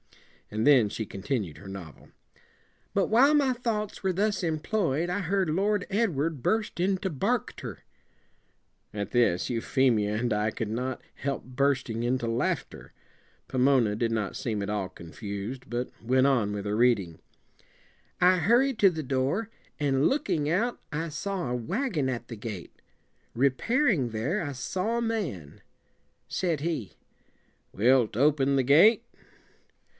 [0.49, 2.09] And then she continued her novel.
[2.93, 7.55] "'But while my thoughts were thus employ ed, I heard Lord Edward burst into bark
[7.55, 7.83] ter'"
[8.95, 12.91] At this Euphemia and I could not help bursting into laughter.
[13.47, 17.19] Pomona did not seem at all confused, but went on with her reading.
[18.19, 19.49] "'I hurried to the door,
[19.79, 22.75] and, look ing out, I saw a wagon at the gate.
[23.35, 25.61] Re pair ing there, I saw a man.
[26.27, 26.93] Said he
[27.71, 29.03] "Wilt open the gate?"